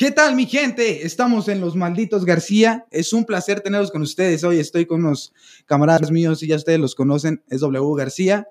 [0.00, 1.04] ¿Qué tal, mi gente?
[1.04, 2.86] Estamos en Los Malditos García.
[2.90, 4.42] Es un placer tenerlos con ustedes.
[4.44, 5.34] Hoy estoy con unos
[5.66, 7.44] camaradas míos y ya ustedes los conocen.
[7.50, 8.48] Es W García.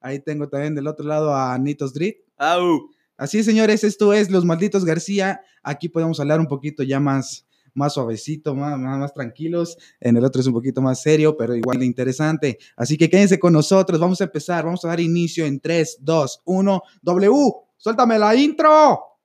[0.00, 2.16] Ahí tengo también del otro lado a Nitos Drit.
[2.36, 2.90] ¡Au!
[3.16, 5.40] Así es, señores, esto es Los Malditos García.
[5.62, 9.78] Aquí podemos hablar un poquito ya más, más suavecito, más, más, más tranquilos.
[10.00, 12.58] En el otro es un poquito más serio, pero igual de interesante.
[12.74, 14.00] Así que quédense con nosotros.
[14.00, 14.64] Vamos a empezar.
[14.64, 16.82] Vamos a dar inicio en 3, 2, 1.
[17.02, 19.15] W, suéltame la intro.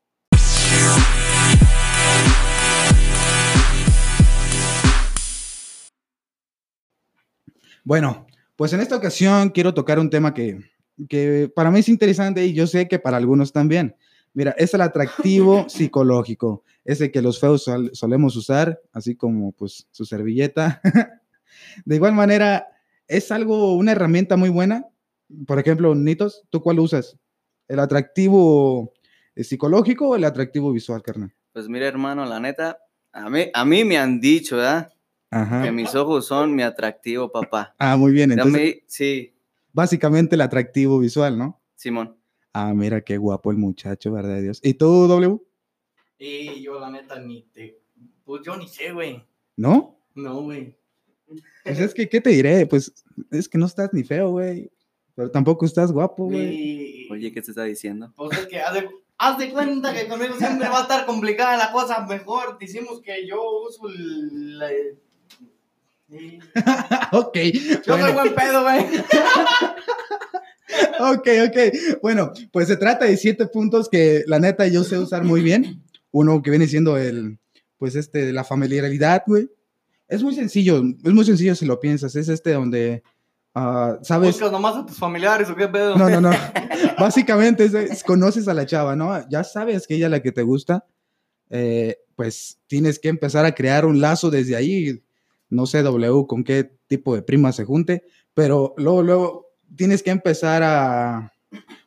[7.83, 10.59] Bueno, pues en esta ocasión quiero tocar un tema que,
[11.09, 13.95] que para mí es interesante y yo sé que para algunos también.
[14.33, 19.87] Mira, es el atractivo psicológico, ese que los feos sol- solemos usar, así como pues
[19.91, 20.81] su servilleta.
[21.85, 22.67] De igual manera,
[23.07, 24.85] es algo, una herramienta muy buena.
[25.47, 27.17] Por ejemplo, Nitos, ¿tú cuál usas?
[27.67, 28.93] ¿El atractivo
[29.35, 31.33] eh, psicológico o el atractivo visual, carnal?
[31.53, 32.77] Pues mira, hermano, la neta,
[33.11, 34.91] a mí, a mí me han dicho, ¿verdad?
[35.31, 35.63] Ajá.
[35.63, 37.73] Que mis ojos son mi atractivo, papá.
[37.79, 38.31] Ah, muy bien.
[38.31, 39.33] Entonces, mí, sí,
[39.73, 41.59] básicamente el atractivo visual, ¿no?
[41.75, 42.17] Simón.
[42.53, 44.59] Ah, mira qué guapo el muchacho, ¿verdad de Dios?
[44.61, 45.39] ¿Y tú, W?
[46.19, 47.79] Y yo la neta ni te...
[48.25, 49.25] Pues yo ni sé, güey.
[49.55, 49.97] ¿No?
[50.13, 50.75] No, güey.
[51.63, 52.65] Pues es que, ¿qué te diré?
[52.67, 52.93] Pues
[53.31, 54.69] es que no estás ni feo, güey.
[55.15, 57.05] Pero tampoco estás guapo, güey.
[57.05, 58.13] Y- Oye, ¿qué te está diciendo?
[58.15, 61.57] Pues es que haz de, haz de cuenta que conmigo siempre va a estar complicada
[61.57, 62.05] la cosa.
[62.05, 64.61] Mejor decimos que yo uso el...
[66.11, 66.39] Sí.
[67.13, 67.37] ok.
[67.37, 67.61] Yo
[67.95, 68.85] soy Bueno, buen pedo, güey.
[70.99, 71.57] ok, ok.
[72.01, 75.83] Bueno, pues se trata de siete puntos que la neta yo sé usar muy bien.
[76.11, 77.39] Uno que viene siendo el,
[77.77, 79.49] pues este, la familiaridad, güey.
[80.09, 82.13] Es muy sencillo, es muy sencillo si lo piensas.
[82.17, 83.01] Es este donde,
[83.55, 84.33] ah, ¿sabes?
[84.33, 85.97] ¿Buscas nomás a tus familiares o qué pedo?
[85.97, 86.31] No, no, no.
[86.99, 89.17] Básicamente es, es conoces a la chava, ¿no?
[89.29, 90.85] Ya sabes que ella es la que te gusta.
[91.49, 95.01] eh, pues tienes que empezar a crear un lazo desde ahí.
[95.51, 98.03] No sé, W, con qué tipo de prima se junte,
[98.33, 101.31] pero luego, luego tienes que empezar a,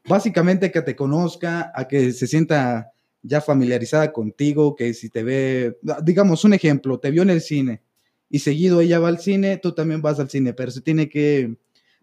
[0.09, 2.93] básicamente que te conozca, a que se sienta
[3.23, 7.83] ya familiarizada contigo, que si te ve, digamos un ejemplo, te vio en el cine
[8.29, 11.57] y seguido ella va al cine, tú también vas al cine, pero se tiene que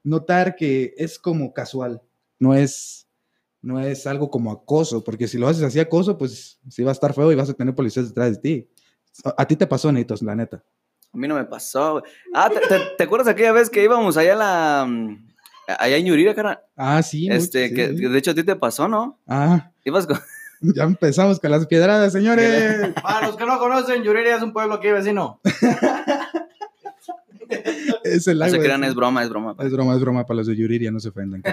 [0.04, 2.02] notar que es como casual,
[2.40, 3.08] no es,
[3.62, 6.94] no es algo como acoso, porque si lo haces así acoso, pues sí va a
[6.94, 8.70] estar feo y vas a tener policías detrás de ti.
[9.38, 10.64] A, ti te pasó, Nitos, la neta.
[11.14, 12.04] A mí no me pasó, güey.
[12.34, 14.86] Ah, ¿te, te, te acuerdas aquella vez que íbamos allá a la...
[14.88, 15.28] mm,
[15.80, 16.60] Allá en Yuriria, carnal?
[16.76, 17.30] Ah, sí.
[17.30, 19.20] Este, sí, que, de hecho a ti te pasó, ¿no?
[19.28, 20.20] Ah, Ibas con...
[20.76, 22.94] ya empezamos con las piedradas, señores.
[23.02, 25.40] Para los que no conocen, Yuriria es un pueblo aquí vecino.
[28.04, 29.56] es el No lago se de- crean, es broma, es broma.
[29.60, 31.44] Es broma, es broma para los de Yuriria, no se ofendan.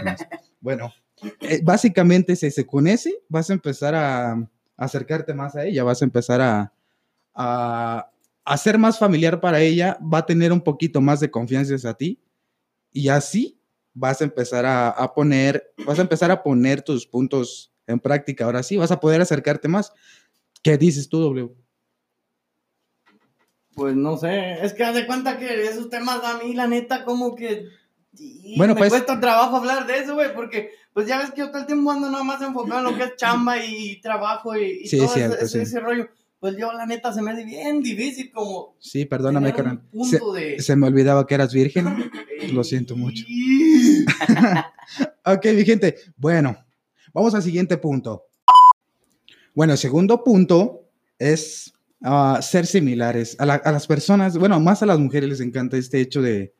[0.60, 0.92] bueno,
[1.40, 4.46] eh, básicamente se, se con ese vas a empezar a, a
[4.76, 6.72] acercarte más a ella, vas a empezar a,
[7.34, 8.08] a,
[8.52, 11.94] a ser más familiar para ella, va a tener un poquito más de confianza hacia
[11.94, 12.20] ti
[12.92, 13.60] y así
[13.94, 18.44] vas a empezar a, a poner, vas a empezar a poner tus puntos en práctica.
[18.44, 19.92] Ahora sí, vas a poder acercarte más.
[20.62, 21.50] ¿Qué dices tú, W?
[23.74, 27.04] Pues no sé, es que haz de cuenta que esos temas a mí, la neta,
[27.04, 27.66] como que.
[28.18, 31.40] y Bueno, me pues- cuesta trabajo hablar de eso, güey, porque pues ya ves que
[31.42, 34.56] yo todo el tiempo ando nada más enfocado en lo que es chamba y trabajo
[34.56, 35.58] y, y Sí, todo cierto, ese- sí.
[35.60, 36.08] ese rollo.
[36.40, 38.76] Pues yo, la neta, se me hace bien difícil como.
[38.78, 39.82] Sí, perdóname, carnal.
[40.08, 40.60] Se, de.
[40.62, 42.10] se me olvidaba que eras virgen.
[42.52, 43.24] lo siento mucho.
[45.24, 45.96] Ok, mi gente.
[46.16, 46.56] Bueno,
[47.12, 48.24] vamos al siguiente punto.
[49.54, 50.88] Bueno, el segundo punto
[51.18, 53.36] es ah, ser similares.
[53.38, 56.54] A, la- a las personas, bueno, más a las mujeres les encanta este hecho de,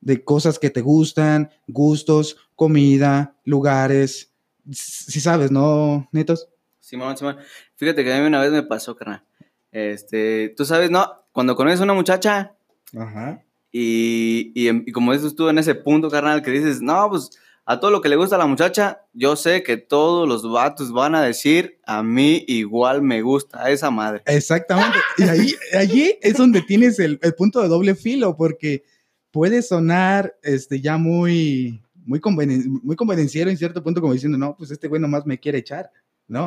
[0.00, 4.32] de cosas que te gustan, gustos, comida, lugares.
[4.70, 6.48] Si sabes, ¿no, Netos?
[6.92, 7.38] Simón, Simón.
[7.76, 9.24] Fíjate que a mí una vez me pasó, carnal.
[9.70, 11.10] Este, tú sabes, ¿no?
[11.32, 12.54] Cuando conoces a una muchacha
[12.94, 13.42] Ajá.
[13.72, 17.30] y, y, en- y como dices tú en ese punto, carnal, que dices, no, pues
[17.64, 20.92] a todo lo que le gusta a la muchacha, yo sé que todos los vatos
[20.92, 24.22] van a decir, a mí igual me gusta esa madre.
[24.26, 24.98] Exactamente.
[25.16, 28.84] Y ahí, allí es donde tienes el, el punto de doble filo, porque
[29.30, 34.54] puede sonar este, ya muy, muy, convenen- muy convenenciero en cierto punto, como diciendo, no,
[34.54, 35.90] pues este güey nomás me quiere echar,
[36.32, 36.46] ¿no?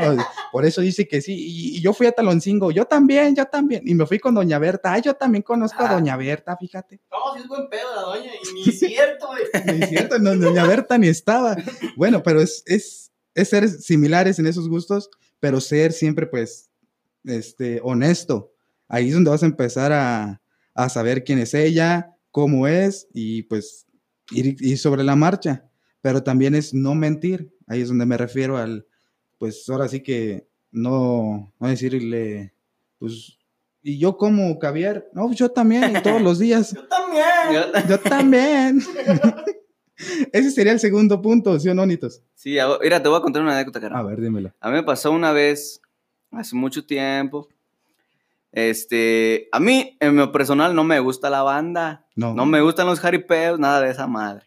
[0.51, 1.33] Por eso dice que sí.
[1.33, 3.83] Y, y yo fui a Taloncingo, yo también, yo también.
[3.85, 4.93] Y me fui con Doña Berta.
[4.93, 5.93] Ah, yo también conozco a Ah.
[5.93, 6.99] Doña Berta, fíjate.
[7.11, 9.77] No, si es buen pedo la doña, y ni cierto, güey.
[9.79, 11.55] Ni cierto, no, Doña Berta ni estaba.
[11.95, 15.09] Bueno, pero es, es, es ser similares en esos gustos,
[15.39, 16.71] pero ser siempre, pues,
[17.23, 18.51] este, honesto.
[18.87, 20.41] Ahí es donde vas a empezar a,
[20.73, 23.85] a saber quién es ella, cómo es, y pues
[24.31, 25.69] ir, ir sobre la marcha.
[26.01, 27.51] Pero también es no mentir.
[27.67, 28.87] Ahí es donde me refiero al,
[29.37, 32.53] pues ahora sí que no, no decirle,
[32.99, 33.37] pues,
[33.81, 37.87] y yo como caviar, no, pues yo también, y todos los días, Yo también.
[37.87, 38.79] yo también.
[40.33, 42.21] Ese sería el segundo punto, ¿sí o no, Nitos?
[42.33, 44.05] Sí, a- mira, te voy a contar una anécdota, A carnal.
[44.07, 44.53] ver, dímelo.
[44.59, 45.81] A mí me pasó una vez,
[46.31, 47.47] hace mucho tiempo.
[48.51, 52.05] Este, a mí, en lo personal, no me gusta la banda.
[52.15, 52.33] No.
[52.33, 54.45] No me gustan los jaripeos, nada de esa madre.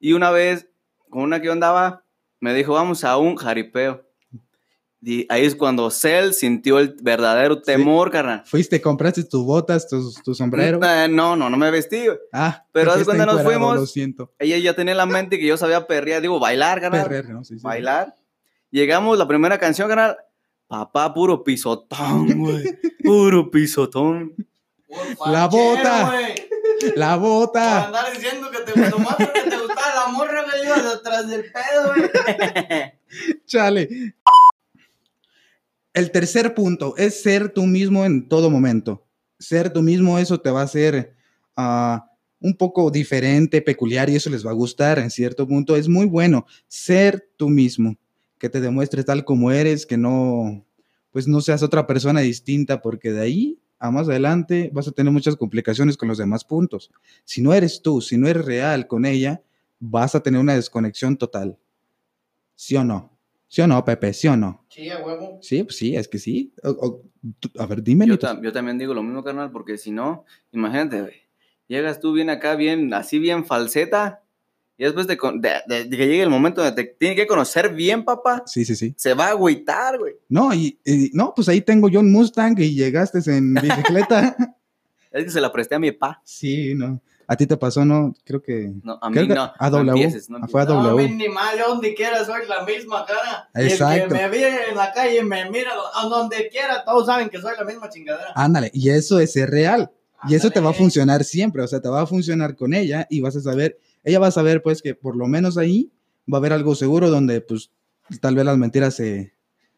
[0.00, 0.68] Y una vez,
[1.10, 2.04] con una que yo andaba,
[2.40, 4.04] me dijo, vamos a un jaripeo.
[5.02, 8.42] Y ahí es cuando Cell sintió el verdadero temor, carnal.
[8.46, 10.80] Fuiste, compraste tus botas, tus- tu sombrero.
[10.82, 12.06] Eh, No, no, no me vestí.
[12.06, 12.18] güey.
[12.32, 13.76] Ah, Pero fuiste cuenta, nos fuimos.
[13.76, 14.32] Lo siento.
[14.38, 17.02] Ella ya tenía en la mente que yo sabía perrear, digo, bailar, carnal.
[17.02, 17.44] Perrer, ¿no?
[17.44, 17.62] Sí, sí.
[17.62, 18.14] Bailar.
[18.70, 20.16] Llegamos, la primera canción, carnal.
[20.66, 22.64] Papá, puro pisotón, güey.
[23.04, 24.34] Puro pisotón.
[25.26, 26.12] La bota.
[26.96, 27.86] La bota.
[27.86, 31.94] andar diciendo que te nomás porque te gustaba la morra, güey, ibas atrás del pedo,
[31.94, 32.92] güey.
[33.46, 34.14] Chale.
[35.96, 39.06] El tercer punto es ser tú mismo en todo momento.
[39.38, 41.16] Ser tú mismo, eso te va a hacer
[41.56, 45.74] ah, un poco diferente, peculiar y eso les va a gustar en cierto punto.
[45.74, 47.96] Es muy bueno ser tú mismo,
[48.36, 50.66] que te demuestres tal como eres, que no,
[51.12, 55.10] pues no seas otra persona distinta, porque de ahí a más adelante vas a tener
[55.10, 56.90] muchas complicaciones con los demás puntos.
[57.24, 59.40] Si no eres tú, si no eres real con ella,
[59.80, 61.56] vas a tener una desconexión total.
[62.54, 63.15] ¿Sí o no?
[63.48, 64.12] ¿Sí o no, Pepe?
[64.12, 64.66] ¿Sí o no?
[64.68, 65.38] Sí, a huevo.
[65.42, 66.52] Sí, pues sí, es que sí.
[66.62, 67.02] O- o-
[67.38, 68.06] tú- a ver, dime.
[68.06, 71.14] Yo, tam- yo también digo lo mismo, carnal, porque si no, imagínate, güey.
[71.68, 74.22] Llegas tú bien acá, bien, así bien falseta.
[74.78, 77.72] Y después de, de- de- de que llegue el momento donde te tiene que conocer
[77.74, 78.94] bien, papá, Sí, sí, sí.
[78.96, 80.14] se va a agüitar, güey.
[80.28, 84.36] No, y, y- no, pues ahí tengo yo un Mustang y llegaste en bicicleta.
[85.12, 86.20] Es que se la presté a mi papá.
[86.24, 87.00] sí, no.
[87.28, 88.14] A ti te pasó, ¿no?
[88.24, 88.72] Creo que...
[88.84, 89.42] No, a mí no.
[89.58, 89.90] a no W.
[90.04, 90.64] empieces, no fue a.
[90.66, 91.04] No, W.
[91.04, 93.48] a mí ni mal, yo donde quiera soy la misma cara.
[93.54, 94.04] Y Exacto.
[94.04, 97.40] el que me ve en la calle me mira a donde quiera, todos saben que
[97.40, 98.32] soy la misma chingadera.
[98.34, 99.90] Ándale, y eso es ser real.
[100.28, 100.78] Y eso te va a Ándale.
[100.84, 104.18] funcionar siempre, o sea, te va a funcionar con ella y vas a saber, ella
[104.18, 105.90] va a saber pues que por lo menos ahí
[106.32, 107.70] va a haber algo seguro donde pues
[108.20, 109.34] tal vez las mentiras se,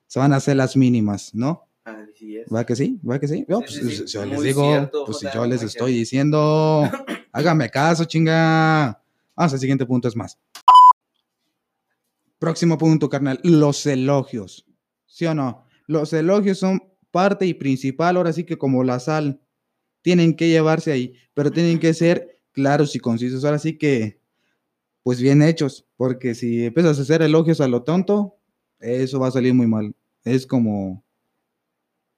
[0.06, 1.64] se van a hacer las mínimas, ¿no?
[1.84, 2.46] Así es.
[2.54, 3.00] ¿Va que sí?
[3.08, 3.44] ¿Va que sí?
[3.48, 4.06] No, Sí, pues, sí, sí.
[4.08, 6.82] si yo les digo, cierto, pues si yo les estoy diciendo,
[7.32, 9.02] hágame caso, chinga.
[9.36, 10.38] Vamos al siguiente punto, es más.
[12.38, 14.66] Próximo punto, carnal, los elogios.
[15.06, 15.64] ¿Sí o no?
[15.86, 19.40] Los elogios son parte y principal, ahora sí que como la sal,
[20.02, 23.44] tienen que llevarse ahí, pero tienen que ser claros y concisos.
[23.44, 24.20] Ahora sí que,
[25.02, 28.36] pues bien hechos, porque si empiezas a hacer elogios a lo tonto,
[28.78, 29.94] eso va a salir muy mal.
[30.24, 31.04] Es como,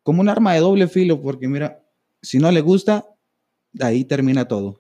[0.02, 1.82] como un arma de doble filo, porque mira,
[2.22, 3.06] si no le gusta,
[3.80, 4.79] ahí termina todo.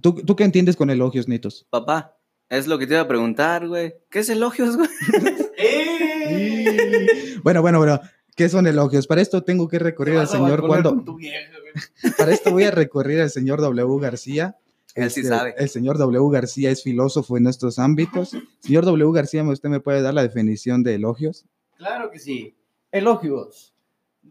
[0.00, 1.66] ¿Tú, tú qué entiendes con elogios, Nitos?
[1.70, 2.16] Papá,
[2.48, 3.94] es lo que te iba a preguntar, güey.
[4.10, 4.88] ¿Qué es elogios, güey?
[5.58, 7.06] ¡Eh!
[7.42, 8.00] Bueno, bueno, bueno,
[8.34, 9.06] ¿qué son elogios?
[9.06, 11.04] Para esto tengo que Te recurrir al señor cuando,
[12.18, 14.00] para esto voy a recurrir al señor W.
[14.00, 14.56] García.
[14.96, 15.54] Él sí Este, sabe.
[15.56, 16.28] El señor W.
[16.32, 18.36] García es filósofo en estos ámbitos.
[18.58, 19.12] Señor W.
[19.12, 21.44] García, ¿usted me puede dar la definición de elogios?
[21.76, 22.56] Claro que sí.
[22.90, 23.75] Elogios.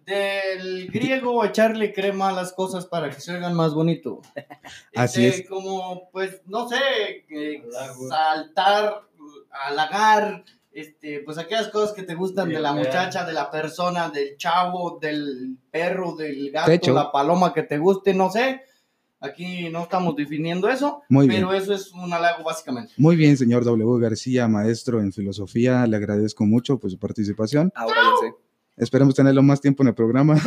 [0.05, 4.21] Del griego echarle crema a las cosas para que se oigan más bonito.
[4.95, 5.49] Así Este, es.
[5.49, 6.77] Como, pues, no sé,
[8.09, 9.01] saltar,
[9.49, 14.09] halagar, este, pues aquellas cosas que te gustan de la Bien, muchacha, de la persona,
[14.09, 16.93] del chavo, del perro, del gato, Techo.
[16.93, 18.61] la paloma que te guste, no sé.
[19.21, 21.41] Aquí no estamos definiendo eso, Muy bien.
[21.41, 22.93] pero eso es un halago básicamente.
[22.97, 23.99] Muy bien, señor W.
[23.99, 25.87] García, maestro en filosofía.
[25.87, 27.71] Le agradezco mucho por su participación.
[27.73, 27.95] Ahora.
[28.77, 30.41] Esperemos tenerlo más tiempo en el programa.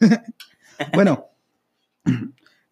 [0.94, 1.26] bueno,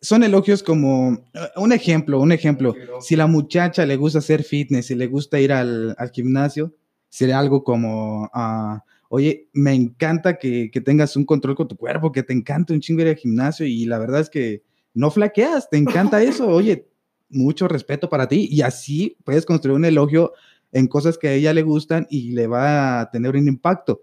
[0.00, 2.75] son elogios como eh, un ejemplo, un ejemplo.
[3.00, 6.75] Si la muchacha le gusta hacer fitness, si le gusta ir al, al gimnasio,
[7.08, 12.12] sería algo como, ah, oye, me encanta que, que tengas un control con tu cuerpo,
[12.12, 14.62] que te encanta un chingo ir al gimnasio y la verdad es que
[14.94, 16.88] no flaqueas, te encanta eso, oye,
[17.30, 20.32] mucho respeto para ti y así puedes construir un elogio
[20.73, 24.02] en cosas que a ella le gustan y le va a tener un impacto.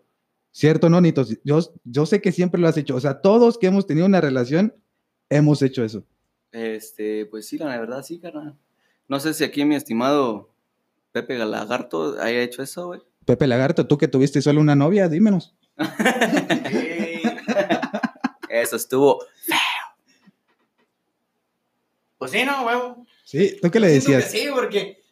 [0.55, 1.37] ¿Cierto, no, Nitos?
[1.43, 2.95] Yo, yo sé que siempre lo has hecho.
[2.95, 4.73] O sea, todos que hemos tenido una relación,
[5.29, 6.05] hemos hecho eso.
[6.53, 8.55] Este, pues sí, la verdad sí, carnal.
[9.09, 10.49] No sé si aquí mi estimado
[11.11, 13.01] Pepe Galagarto haya hecho eso, güey.
[13.25, 15.53] Pepe Lagarto, tú que tuviste solo una novia, dímenos.
[18.49, 19.25] Eso estuvo.
[22.17, 23.05] Pues sí, no, huevo.
[23.25, 24.31] Sí, ¿tú qué le decías?
[24.31, 25.03] que sí, porque.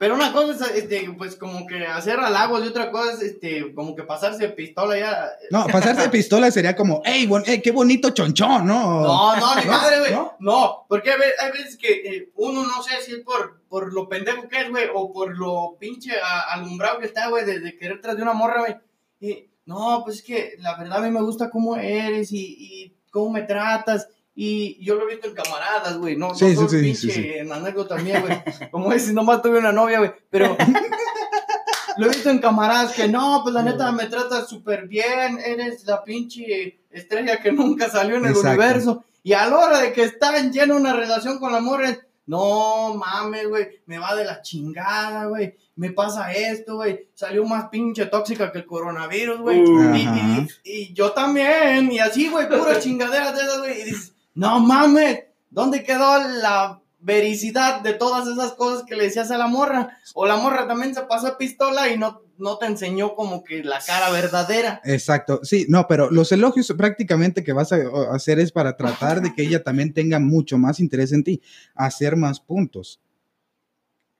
[0.00, 3.74] Pero una cosa es, este, pues, como que hacer halagos y otra cosa es, este,
[3.74, 5.28] como que pasarse de pistola ya.
[5.50, 9.02] No, pasarse de pistola sería como, hey, bon- eh, qué bonito chonchón, ¿no?
[9.02, 9.70] No, no, ni ¿No?
[9.72, 10.12] madre, güey.
[10.12, 10.36] ¿No?
[10.40, 10.86] ¿No?
[10.88, 14.08] porque hay ve- hay veces que eh, uno no sé si es por, por lo
[14.08, 17.76] pendejo que es, güey, o por lo pinche a- alumbrado que está, güey, de, de
[17.76, 18.76] querer tras de una morra, güey.
[19.20, 22.96] y, no, pues es que la verdad a mí me gusta cómo eres y, y
[23.10, 24.08] cómo me tratas.
[24.42, 26.16] Y yo lo he visto en camaradas, güey.
[26.16, 27.28] No, Sí, no sí, sí, pinche sí, sí.
[27.34, 28.42] en anécdota también, güey.
[28.70, 30.12] Como dices, nomás tuve una novia, güey.
[30.30, 30.56] Pero
[31.98, 35.38] lo he visto en camaradas que no, pues la neta me tratas súper bien.
[35.44, 38.48] Eres la pinche estrella que nunca salió en el Exacto.
[38.48, 39.04] universo.
[39.22, 41.94] Y a la hora de que están lleno una relación con la morra,
[42.24, 45.54] no mames, güey, me va de la chingada, güey.
[45.76, 47.08] Me pasa esto, güey.
[47.14, 49.60] Salió más pinche tóxica que el coronavirus, güey.
[49.60, 49.94] Uh.
[49.94, 51.92] Y- y yo también.
[51.92, 53.80] Y así, güey, puras chingaderas de esas, güey.
[53.82, 59.30] Y dices, no mames, ¿dónde quedó la vericidad de todas esas cosas que le decías
[59.30, 59.98] a la morra?
[60.14, 63.80] O la morra también se pasó pistola y no, no te enseñó como que la
[63.80, 64.80] cara verdadera.
[64.84, 69.20] Exacto, sí, no, pero los elogios prácticamente que vas a a hacer es para tratar
[69.20, 71.42] de que ella también tenga mucho más interés en ti,
[71.74, 73.00] hacer más puntos.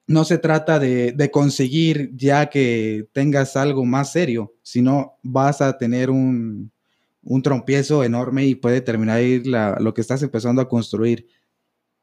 [0.07, 5.79] No se trata de, de conseguir ya que tengas algo más serio, sino vas a
[5.79, 6.73] tener un,
[7.23, 11.27] un trompiezo enorme y puede terminar ahí la- lo que estás empezando a construir.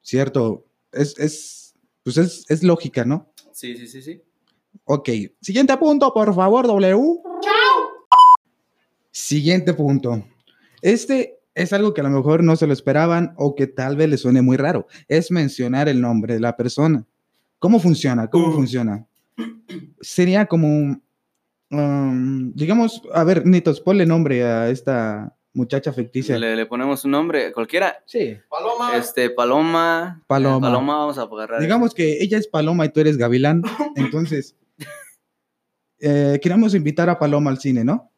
[0.01, 0.65] ¿Cierto?
[0.91, 3.31] Es, es, pues es, es lógica, ¿no?
[3.51, 4.21] Sí, sí, sí, sí.
[4.85, 5.09] Ok,
[5.41, 6.97] siguiente punto, por favor, W.
[9.11, 10.23] Siguiente punto.
[10.81, 14.09] Este es algo que a lo mejor no se lo esperaban o que tal vez
[14.09, 14.87] le suene muy raro.
[15.07, 17.05] Es mencionar el nombre de la persona.
[17.59, 18.29] ¿Cómo funciona?
[18.29, 18.53] ¿Cómo Uh.
[18.53, 19.07] funciona?
[19.99, 21.03] Sería como, un,
[21.71, 26.37] um, digamos, a ver, Nitos, ponle nombre a esta muchacha ficticia.
[26.37, 28.03] Le, le ponemos un nombre, cualquiera.
[28.05, 28.37] Sí.
[28.49, 28.95] Paloma.
[28.95, 30.23] Este, Paloma.
[30.27, 30.67] Paloma.
[30.67, 31.59] Eh, Paloma, vamos a agarrar.
[31.59, 33.63] Digamos que ella es Paloma y tú eres Gavilán.
[33.95, 34.55] Entonces,
[35.99, 38.11] eh, queremos invitar a Paloma al cine, ¿no?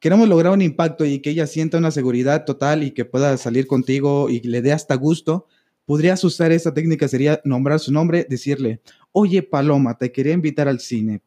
[0.00, 3.66] Queremos lograr un impacto y que ella sienta una seguridad total y que pueda salir
[3.66, 5.46] contigo y le dé hasta gusto.
[5.86, 8.80] Podrías usar esta técnica, sería nombrar su nombre, decirle,
[9.12, 11.22] oye Paloma, te quería invitar al cine.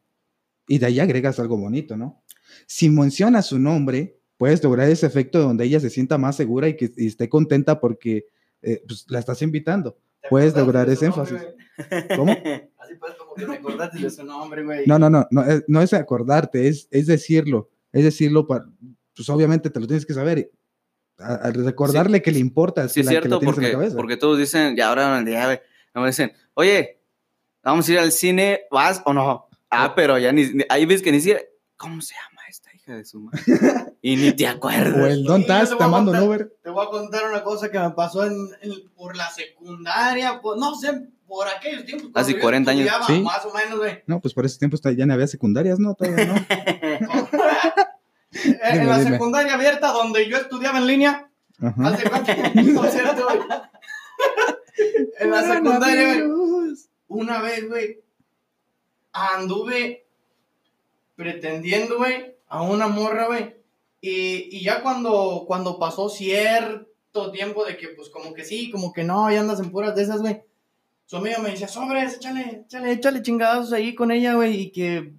[0.68, 2.22] Y de ahí agregas algo bonito, ¿no?
[2.66, 6.76] Si mencionas su nombre, puedes lograr ese efecto donde ella se sienta más segura y
[6.76, 8.26] que y esté contenta porque
[8.62, 9.98] eh, pues, la estás invitando.
[10.20, 12.16] ¿Te puedes lograr ese nombre, énfasis.
[12.16, 12.32] ¿Cómo?
[12.78, 14.86] Así pues como que te acordaste de su nombre, güey.
[14.86, 18.66] No, no, no, no es, no es acordarte, es, es decirlo, es decirlo, para,
[19.14, 20.50] pues obviamente te lo tienes que saber,
[21.18, 23.96] a- al recordarle que le importa, Sí, es cierto, tienes en la porque, cabeza.
[23.96, 25.60] porque todos dicen, ya ahora güey,
[25.94, 27.00] me dicen, oye,
[27.62, 29.47] vamos a ir al cine, ¿vas o no?
[29.70, 31.40] Ah, pero ya ni, ahí ves que ni siquiera,
[31.76, 33.42] ¿cómo se llama esta hija de su madre?
[34.02, 35.10] y ni te o acuerdas.
[35.10, 36.24] el Don Taz, te te voy a mando.
[36.24, 36.56] Uber.
[36.62, 40.58] Te voy a contar una cosa que me pasó en, en- por la secundaria, por,
[40.58, 42.10] no sé, por aquellos tiempos.
[42.14, 42.88] Hace yo 40 años.
[43.06, 43.20] Sí.
[43.20, 44.02] Más o menos, güey.
[44.06, 45.94] No, pues por ese tiempo está- ya no había secundarias, ¿no?
[45.94, 46.34] Todavía no.
[48.32, 49.10] en Dime, la dime.
[49.12, 51.88] secundaria abierta donde yo estudiaba en línea, Ajá.
[51.88, 52.32] hace cuánto.
[55.20, 56.74] En la secundaria, güey,
[57.08, 58.00] una vez, güey,
[59.34, 60.06] anduve
[61.16, 63.56] pretendiendo, güey, a una morra, güey.
[64.00, 68.92] Y, y ya cuando, cuando pasó cierto tiempo de que, pues, como que sí, como
[68.92, 70.42] que no, y andas en puras de esas, güey.
[71.06, 75.12] Su amigo me decía, sobres, échale, échale, échale chingadazos ahí con ella, güey, y que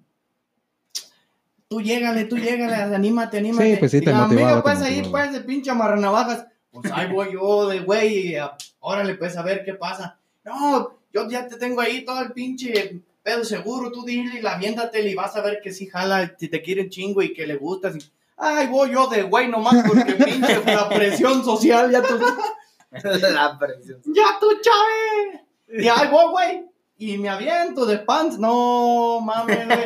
[1.67, 3.73] tú llégale, tú llégale, anímate, anímate.
[3.73, 6.45] Sí, pues sí, te la motivaba, amiga, te pues, ahí, pues, de pinche amarranavajas.
[6.71, 8.37] Pues ahí voy yo de güey, y,
[8.79, 10.19] órale, pues, a ver qué pasa.
[10.45, 14.53] No, yo ya te tengo ahí todo el pinche pedo seguro, tú dile y la
[14.53, 17.47] aviéntate y vas a ver que sí jala, si te quiere un chingo y que
[17.47, 17.95] le gustas.
[17.95, 17.99] Y,
[18.37, 22.19] ay, voy yo de güey nomás porque pinche la presión social, ya tú,
[23.03, 24.01] la presión.
[24.05, 25.45] ya tú, chave.
[25.71, 26.65] Y ahí voy, güey.
[26.97, 28.37] Y me aviento de pants.
[28.39, 29.79] No, mames, güey.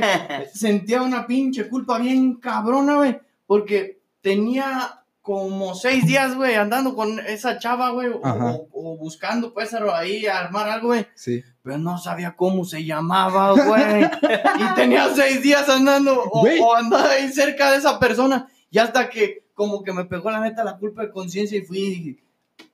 [0.54, 3.20] Sentía una pinche culpa bien cabrona, güey.
[3.46, 8.12] Porque tenía como seis días, güey, andando con esa chava, güey.
[8.14, 11.08] O, buscando, pues, ahí armar algo, güey.
[11.16, 11.42] Sí.
[11.64, 14.04] Pero no sabía cómo se llamaba, güey.
[14.60, 18.50] y tenía seis días andando o, o andaba ahí cerca de esa persona.
[18.70, 22.22] Y hasta que como que me pegó la neta la culpa de conciencia y fui,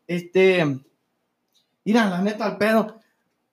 [0.08, 0.82] este,
[1.86, 3.00] mira, la neta al pedo.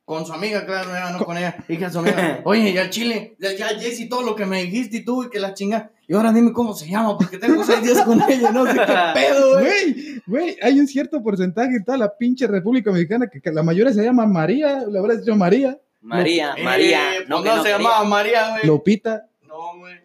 [0.06, 1.56] Con su amiga, claro, no era no con ella.
[1.68, 4.98] Dije a su amiga, oye, ya Chile, ya, ya Jessy, todo lo que me dijiste
[4.98, 5.90] y tú y que la chinga.
[6.06, 8.94] Y ahora dime cómo se llama, porque tengo seis días con ella, no sé qué
[9.14, 10.22] pedo, güey.
[10.25, 13.92] Güey, hay un cierto porcentaje en toda la pinche República Mexicana que, que la mayoría
[13.92, 17.00] se llama María, le habrás dicho María, María, Eh, María.
[17.16, 18.66] pues No, no, que no se llamaba María, güey.
[18.66, 19.96] Lopita, No, güey.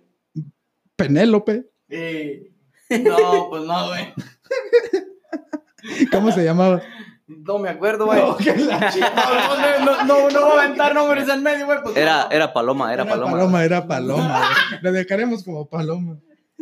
[0.95, 1.65] Penélope.
[1.89, 2.51] Eh,
[3.03, 4.13] no, pues no, güey.
[6.11, 6.81] ¿Cómo se llamaba?
[7.39, 8.19] No me acuerdo, güey.
[8.21, 11.79] No, No, no, no, no voy a aventar nombres en medio, güey.
[11.83, 12.31] pues, Era, no.
[12.31, 13.31] era Paloma, era Era Paloma.
[13.31, 14.39] Paloma, era Paloma.
[14.69, 14.79] güey.
[14.81, 16.17] Lo dejaremos como Paloma.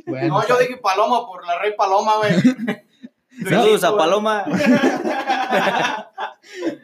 [0.05, 2.31] Bueno, No, yo dije Paloma por la rey Paloma, güey.
[3.49, 4.45] Saludos a Paloma.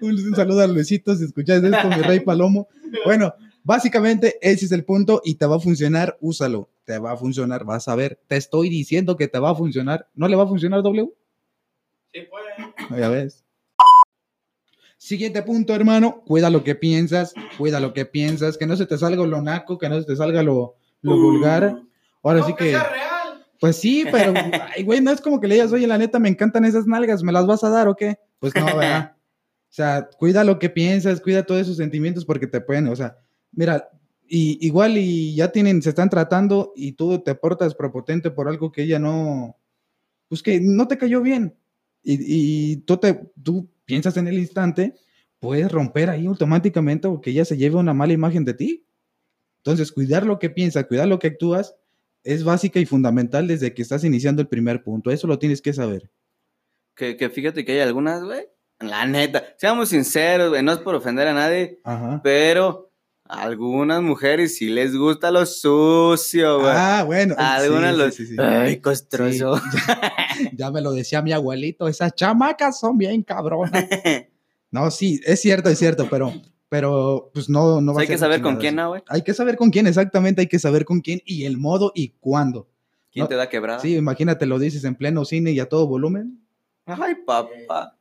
[0.02, 2.68] un, un saludo a Luisito, si escuchas esto, mi rey Palomo.
[3.06, 3.34] Bueno,
[3.68, 6.70] Básicamente, ese es el punto y te va a funcionar, úsalo.
[6.84, 8.20] Te va a funcionar, vas a ver.
[8.28, 10.08] Te estoy diciendo que te va a funcionar.
[10.14, 11.12] ¿No le va a funcionar W?
[12.14, 13.00] Sí, pues.
[13.00, 13.44] Ya ves.
[15.06, 16.24] Siguiente punto, hermano.
[16.26, 19.78] Cuida lo que piensas, cuida lo que piensas, que no se te salga lo naco,
[19.78, 21.80] que no se te salga lo, lo vulgar.
[22.24, 23.46] Ahora No, sí que que, sea real.
[23.60, 24.34] pues sí, pero,
[24.76, 27.22] ay, güey, no es como que le digas, oye, la neta, me encantan esas nalgas,
[27.22, 28.18] ¿me las vas a dar o qué?
[28.40, 29.16] Pues no, ¿verdad?
[29.16, 33.16] O sea, cuida lo que piensas, cuida todos esos sentimientos porque te pueden, o sea,
[33.52, 33.88] mira,
[34.28, 38.72] y, igual y ya tienen, se están tratando y tú te portas prepotente por algo
[38.72, 39.56] que ella no,
[40.30, 41.56] pues que no te cayó bien.
[42.02, 42.18] Y,
[42.74, 44.96] y tú, te, tú piensas en el instante,
[45.40, 48.88] puedes romper ahí automáticamente o que ella se lleve una mala imagen de ti.
[49.58, 51.76] Entonces, cuidar lo que piensas, cuidar lo que actúas,
[52.24, 55.12] es básica y fundamental desde que estás iniciando el primer punto.
[55.12, 56.12] Eso lo tienes que saber.
[56.96, 58.48] Que, que fíjate que hay algunas, güey.
[58.80, 60.64] La neta, seamos sinceros, güey.
[60.64, 62.22] No es por ofender a nadie, Ajá.
[62.24, 62.92] pero
[63.28, 66.72] algunas mujeres sí les gusta lo sucio, güey.
[66.76, 67.36] Ah, bueno.
[67.38, 68.16] Algunas sí, los.
[68.16, 68.42] sí, sí, sí.
[68.42, 69.60] Ay, costroso.
[70.54, 73.86] Ya me lo decía mi abuelito, esas chamacas son bien cabronas.
[74.72, 76.34] No, sí, es cierto, es cierto, pero,
[76.68, 79.02] pero pues no, no va a hay que saber con quién, ¿no, güey?
[79.08, 82.10] Hay que saber con quién, exactamente, hay que saber con quién y el modo y
[82.20, 82.68] cuándo.
[83.10, 83.30] ¿Quién No.
[83.30, 83.80] te da quebrada?
[83.80, 86.42] Sí, imagínate, lo dices en pleno cine y a todo volumen.
[86.86, 87.95] Ay, papá.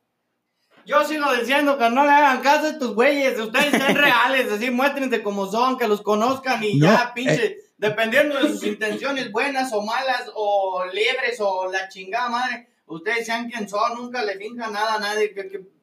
[0.85, 3.39] Yo sigo diciendo que no le hagan caso a estos güeyes.
[3.39, 7.57] Ustedes sean reales, así muéstrense como son, que los conozcan y No, ya, pinche.
[7.77, 13.49] Dependiendo de sus intenciones buenas o malas, o libres, o la chingada madre, ustedes sean
[13.49, 15.33] quien son, nunca le finjan nada a nadie.
[15.33, 15.75] Que, que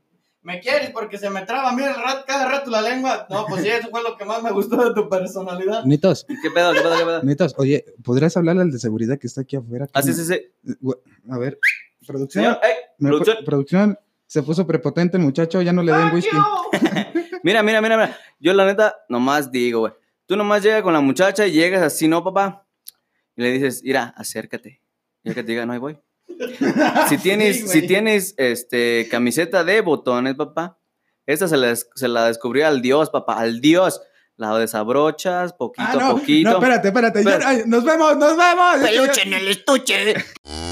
[0.43, 3.27] me quieres porque se me traba a mí el rat, cada rato la lengua.
[3.31, 5.85] No, pues sí, eso fue lo que más me gustó de tu personalidad.
[5.85, 7.23] Nitos, ¿Qué pedo, qué pedo, qué pedo?
[7.23, 9.89] Nitos, oye, ¿podrías hablarle al de seguridad que está aquí afuera?
[9.93, 10.41] Ah, sí, sí, sí.
[11.31, 11.59] A ver.
[12.29, 12.59] Señor,
[12.99, 13.37] producción.
[13.45, 13.99] producción,
[14.33, 16.35] se puso prepotente el muchacho, ya no le den whisky.
[17.43, 18.17] Mira, mira, mira, mira.
[18.41, 19.93] Yo la neta nomás digo, güey.
[20.25, 22.65] Tú nomás llegas con la muchacha y llegas así, ¿no, papá?
[23.37, 24.81] Y le dices, mira, acércate.
[25.23, 25.99] Ya que te diga, no, ahí voy.
[27.11, 30.79] Si tienes, Sí, si tienes este, camiseta de botones, papá,
[31.27, 34.01] esta se la, se la descubrió al Dios, papá, al Dios.
[34.37, 36.49] La desabrochas poquito Ah, no, a poquito.
[36.49, 37.19] no, espérate, espérate.
[37.19, 37.45] Espérate.
[37.45, 38.77] ay, nos vemos, nos vemos.
[38.83, 40.15] Peluche en el estuche.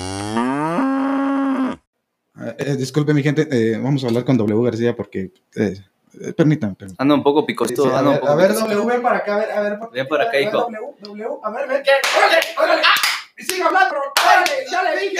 [2.41, 5.31] Eh, eh, disculpe, mi gente, eh, vamos a hablar con W García porque.
[5.57, 5.75] eh,
[6.21, 6.97] eh, permítanme, permítanme.
[6.99, 8.67] Anda un poco picosto, Sí, sí, anda un ver, poco a ver, picoso.
[8.69, 9.79] W, ven para acá, a ver, a ver.
[9.79, 10.59] por- Ven para acá, hijo.
[10.59, 11.83] W, W, a ver, ven.
[12.17, 12.83] ¡Órale, órale!
[12.85, 13.01] ¡Ah!
[13.39, 13.95] ¡Sigue hablando!
[13.97, 15.17] ¡Órale, ya le dije!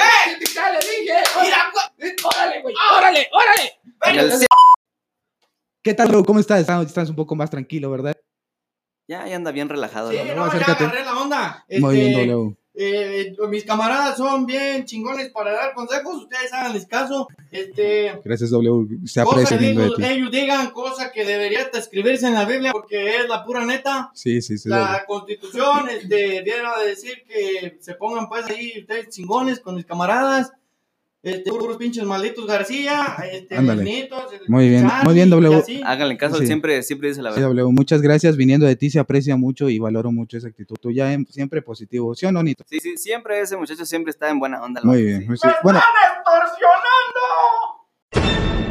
[0.55, 1.15] ¡Ya le dije!
[1.37, 2.75] ¡Órale, órale, güey!
[2.97, 3.73] ¡Órale, órale!
[4.07, 4.47] En el cielo.
[5.83, 6.25] ¿Qué tal, W?
[6.27, 6.61] ¿Cómo estás?
[6.61, 8.15] Estás, un poco más tranquilo, ¿verdad?
[9.09, 10.11] Ya, ya anda bien relajado.
[10.11, 10.37] Sí, verdad.
[10.37, 11.65] no, ya agarré la onda.
[11.81, 12.57] Muy bien, Este, W.
[12.83, 17.29] Eh, mis camaradas son bien chingones para dar consejos, ustedes háganles caso.
[17.51, 19.07] Este, Gracias, W.
[19.07, 23.29] Se aprecia ellos, ellos digan, cosas que debería hasta escribirse en la Biblia porque es
[23.29, 24.11] la pura neta.
[24.15, 24.71] Sí, sí, sí.
[24.71, 24.83] W.
[24.83, 29.85] La constitución este, viene a decir que se pongan pues ahí ustedes chingones con mis
[29.85, 30.51] camaradas.
[31.23, 33.85] Este, puros pinches malditos García, este, Ándale.
[33.85, 35.63] Nitos, el Muy bien, Charlie, muy bien, W.
[35.85, 36.47] Háganle caso, Sí.
[36.47, 37.51] siempre, siempre dice la Sí, verdad.
[37.51, 38.39] W, muchas gracias.
[38.39, 42.15] Viniendo de ti se aprecia mucho y valoro mucho esa actitud tuya, em, siempre positivo.
[42.15, 42.65] ¿Sí o no, Nito?
[42.67, 44.81] Sí, sí, siempre ese muchacho siempre está en buena onda.
[44.81, 45.21] la Muy verdad, bien.
[45.23, 45.29] sí.
[45.29, 45.49] muy- sí.
[45.63, 48.71] Bueno, ¡Extorsionando!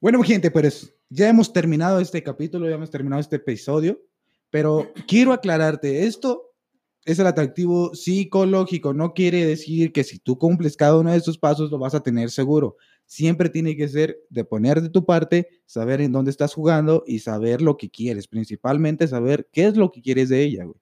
[0.00, 4.00] Bueno, gente, pues ya hemos terminado este capítulo, ya hemos terminado este episodio,
[4.50, 6.51] pero quiero aclararte, esto
[7.04, 11.36] es el atractivo psicológico, no quiere decir que si tú cumples cada uno de estos
[11.36, 12.76] pasos lo vas a tener seguro.
[13.06, 17.18] Siempre tiene que ser de poner de tu parte, saber en dónde estás jugando y
[17.18, 20.76] saber lo que quieres, principalmente saber qué es lo que quieres de ella, güey.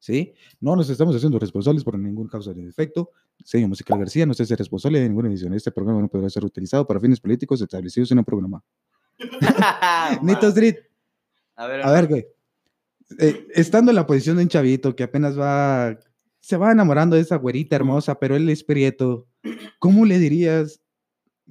[0.00, 0.32] ¿Sí?
[0.60, 3.10] No nos estamos haciendo responsables por ningún causa de defecto.
[3.44, 5.52] Señor Musical García no se hace responsable de ninguna edición.
[5.52, 8.64] Este programa no podrá ser utilizado para fines políticos establecidos en un programa.
[10.22, 10.76] Nito Street,
[11.54, 12.26] A ver, a ver, güey.
[13.18, 15.98] Eh, estando en la posición de un chavito que apenas va,
[16.40, 19.26] se va enamorando de esa güerita hermosa, pero él es prieto,
[19.78, 20.80] ¿cómo le dirías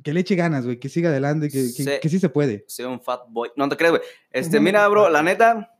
[0.03, 0.79] que le eche ganas, güey?
[0.79, 1.89] Que siga adelante, que, que, Sí.
[2.01, 2.63] que sí se puede.
[2.67, 3.49] soy un fat boy.
[3.57, 4.03] No te crees, güey.
[4.31, 5.75] Este, mira, bro, la neta,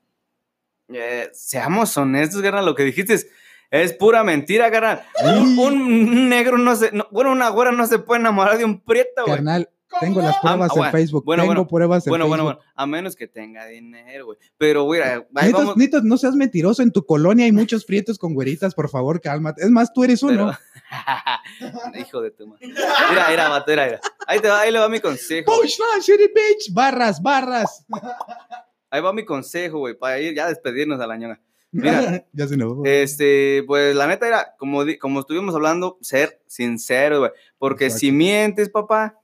[0.90, 3.28] eh, seamos honestos, carnal, lo que dijiste es,
[3.72, 5.04] es pura mentira, carnal.
[5.24, 8.82] Un, un negro no se, no- bueno, una güera no se puede enamorar de un
[8.82, 9.36] prieto, güey.
[9.38, 11.26] Carnal, tengo las pruebas Ah, en bueno, Facebook.
[11.26, 12.60] bueno, tengo bueno, pruebas en Bueno, bueno, Facebook.
[12.64, 14.38] bueno, a menos que tenga dinero, güey.
[14.58, 15.78] Pero, güey, ahí Nitos, vamos.
[15.78, 16.82] Nitos, no seas mentiroso.
[16.84, 19.64] En tu colonia hay muchos prietos con güeritas, por favor, cálmate.
[19.64, 20.56] Es más, tú eres uno.
[20.56, 20.58] pero-
[22.00, 22.68] Hijo de tu madre.
[22.68, 24.00] Mira, mira, vato, mira, mira.
[24.28, 25.46] Ahí, te va, ahí le va mi consejo.
[25.52, 25.62] güey.
[25.62, 26.74] Punchline, city bitch.
[26.74, 27.86] Barras, barras.
[28.90, 31.40] Ahí va mi consejo, güey, para ir ya a despedirnos a la ñonga.
[31.72, 32.84] Mira, ya se enojó.
[32.86, 37.32] Este, pues la neta era, como, como estuvimos hablando, ser sincero, güey.
[37.60, 38.00] Porque Exacto.
[38.00, 39.19] si mientes, papá,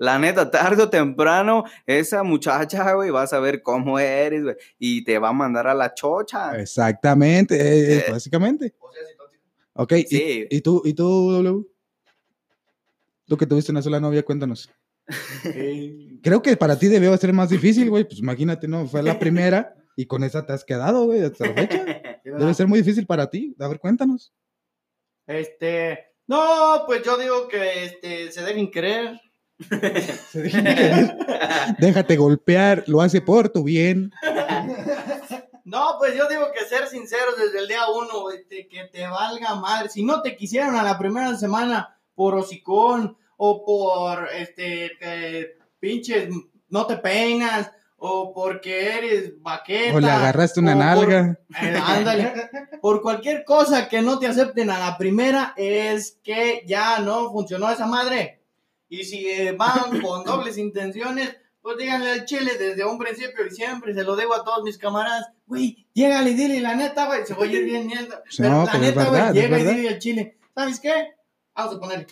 [0.00, 5.04] La neta, tarde o temprano, esa muchacha, güey, va a saber cómo eres, güey, y
[5.04, 6.58] te va a mandar a la chocha.
[6.58, 8.10] Exactamente, eh, eh, Eh.
[8.10, 8.74] básicamente.
[8.80, 9.42] O sea, si tóxico.
[9.74, 10.46] Ok, ¿y- Sí.
[10.50, 11.66] ¿y, tú, ¿y tú, W?
[13.26, 14.70] Tú que tuviste una sola novia, cuéntanos.
[16.22, 18.04] Creo que para ti debió ser más difícil, güey.
[18.04, 18.86] Pues imagínate, ¿no?
[18.86, 21.84] Fue la primera y con esa te has quedado, güey, hasta la fecha.
[22.24, 23.54] Debe ser muy difícil para ti.
[23.60, 24.32] A ver, cuéntanos.
[25.26, 29.20] Este, no, pues yo digo que este, se deben creer.
[31.78, 34.12] Déjate golpear, lo hace por tu bien.
[35.62, 39.54] No, pues yo digo que ser sinceros desde el día uno, este, que te valga
[39.54, 39.88] madre.
[39.88, 44.90] Si no te quisieron a la primera semana por hocicón o por, este,
[45.78, 46.28] pinches,
[46.70, 49.94] no te peinas o porque eres vaqueta.
[49.96, 51.38] O le agarraste una por- nalga.
[51.62, 52.32] Eh, ándale.
[52.80, 57.70] Por cualquier cosa que no te acepten a la primera es que ya no funcionó
[57.70, 58.39] esa madre.
[58.90, 63.50] Y si eh, van con dobles intenciones, pues díganle al chile desde un principio y
[63.54, 65.28] siempre se lo digo a todos mis camaradas.
[65.46, 68.22] Güey, llégale y dile la neta, güey, se voy a ir bien mierda.
[68.28, 70.38] Sí, Pero no, la pero neta, güey, llega y dile al chile.
[70.54, 71.14] ¿Sabes qué?
[71.54, 72.06] Vamos a ponerle.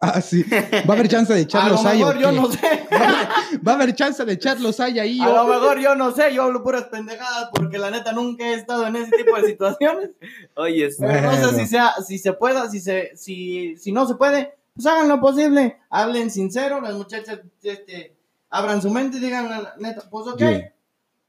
[0.00, 0.42] Ah, sí.
[0.42, 1.98] Va a haber chance de A echar lo los hay.
[1.98, 2.86] mejor yo no sé.
[3.66, 5.20] Va a haber chance de echar los hay ahí.
[5.20, 8.54] A lo mejor yo no sé, yo hablo puras pendejadas porque la neta nunca he
[8.54, 10.10] estado en ese tipo de situaciones.
[10.54, 10.98] Oye, sí.
[11.00, 11.58] Pero no sé Bueno.
[11.58, 15.20] si sea, si se pueda, si se, si, si no se puede, pues hagan lo
[15.20, 18.16] posible, hablen sincero, las muchachas, este,
[18.50, 20.62] abran su mente y digan la neta, pues ok, Sí.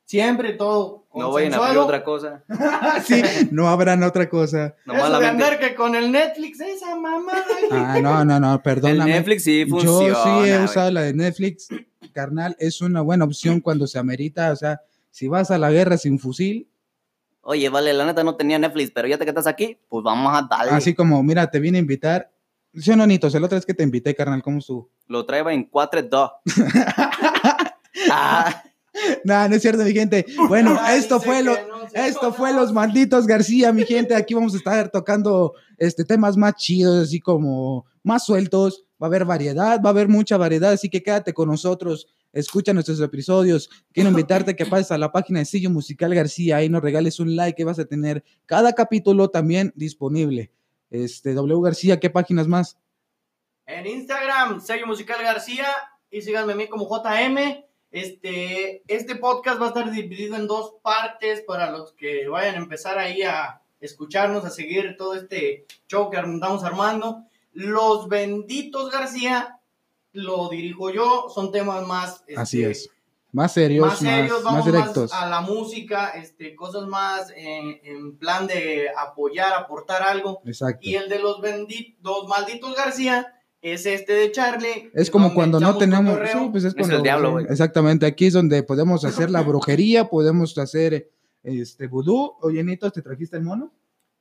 [0.05, 1.85] siempre todo no vayan a consensuado.
[1.85, 2.43] otra cosa.
[3.05, 4.75] sí, no habrán otra cosa.
[4.85, 7.43] Nomás Eso la de andar que con el Netflix, esa mamada.
[7.71, 9.11] Ah, no, no, no, El perdóname.
[9.11, 10.15] Netflix sí Yo funciona.
[10.23, 11.67] sí he usado la de Netflix,
[12.13, 14.81] carnal, es una buena opción cuando se amerita, o sea,
[15.11, 16.67] si vas a la guerra sin fusil,
[17.49, 20.33] Oye, vale, la neta no tenía Netflix, pero ya te que estás aquí, pues vamos
[20.37, 20.71] a darle.
[20.73, 22.29] así como, mira, te vine a invitar,
[22.77, 23.33] ¿sí o no, Nitos?
[23.35, 24.89] El otra vez que te invité, carnal, ¿cómo estuvo?
[25.07, 26.31] Lo traeba en 4-2.
[28.11, 28.63] ah,
[29.23, 30.25] No, no es cierto, mi gente.
[30.47, 34.15] Bueno, Ay, esto fue lo, no esto fue los malditos García, mi gente.
[34.15, 38.85] Aquí vamos a estar tocando este temas más chidos, así como más sueltos.
[39.01, 42.07] Va a haber variedad, va a haber mucha variedad, así que quédate con nosotros.
[42.33, 43.69] Escucha nuestros episodios.
[43.93, 46.57] Quiero invitarte a que pases a la página de Sello Musical García.
[46.57, 50.51] Ahí nos regales un like que vas a tener cada capítulo también disponible.
[50.89, 52.77] Este, W García, ¿qué páginas más?
[53.65, 55.67] En Instagram, sello musical García,
[56.09, 57.63] y síganme a mí como JM.
[57.91, 62.59] Este, este podcast va a estar dividido en dos partes para los que vayan a
[62.59, 67.25] empezar ahí a escucharnos, a seguir todo este show que andamos armando.
[67.53, 69.59] Los benditos García
[70.13, 72.89] lo dirijo yo, son temas más Así este, es.
[73.37, 75.13] Más serios, más serios, más, vamos más más, directos.
[75.13, 80.41] a la música, este, cosas más en, en plan de apoyar, aportar algo.
[80.43, 80.79] Exacto.
[80.81, 84.89] Y el de los benditos, malditos García, es este de Charlie.
[84.95, 86.17] Es como cuando no tenemos.
[86.31, 87.45] Sí, pues es Es el diablo, güey.
[87.47, 88.07] Exactamente.
[88.07, 91.11] Aquí es donde podemos hacer la brujería, podemos hacer
[91.43, 92.33] este vudú.
[92.41, 93.71] Oye, Nito, ¿te trajiste el mono?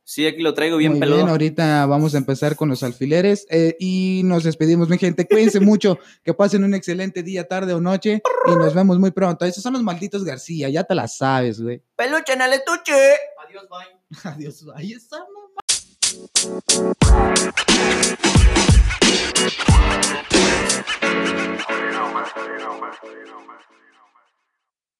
[0.08, 1.08] Sí, aquí lo traigo bien Muy.
[1.08, 5.26] Bien, ahorita vamos a empezar con los alfileres eh, y nos despedimos, mi gente.
[5.26, 9.44] Cuídense mucho, que pasen un excelente día, tarde o noche y nos vemos muy pronto.
[9.44, 11.82] Esos son los malditos García, ya te la sabes, güey.
[11.96, 12.92] Peluche en el estuche.
[13.44, 13.98] Adiós, bye.
[14.32, 14.92] Adiós, bye.
[14.94, 15.46] Esa mamá.